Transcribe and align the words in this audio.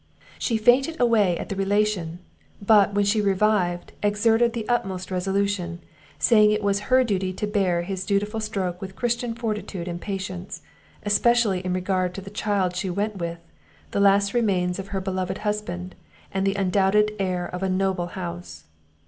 "She 0.39 0.57
fainted 0.57 0.99
away 0.99 1.37
at 1.37 1.49
the 1.49 1.55
relation; 1.55 2.17
but, 2.59 2.95
when 2.95 3.05
she 3.05 3.21
revived, 3.21 3.91
exerted 4.01 4.53
the 4.53 4.67
utmost 4.67 5.11
resolution; 5.11 5.79
saying, 6.17 6.49
it 6.49 6.63
was 6.63 6.79
her 6.89 7.03
duty 7.03 7.31
to 7.33 7.45
bear 7.45 7.85
this 7.85 8.03
dreadful 8.03 8.39
stroke 8.39 8.81
with 8.81 8.95
Christian 8.95 9.35
fortitude 9.35 9.87
and 9.87 10.01
patience, 10.01 10.63
especially 11.03 11.59
in 11.63 11.73
regard 11.73 12.15
to 12.15 12.21
the 12.21 12.31
child 12.31 12.75
she 12.75 12.89
went 12.89 13.17
with, 13.17 13.37
the 13.91 13.99
last 13.99 14.33
remains 14.33 14.79
of 14.79 14.87
her 14.87 15.01
beloved 15.01 15.37
husband, 15.37 15.93
and 16.31 16.47
the 16.47 16.55
undoubted 16.55 17.11
heir 17.19 17.45
of 17.47 17.61
a 17.61 17.69
noble 17.69 18.07
house. 18.07 18.63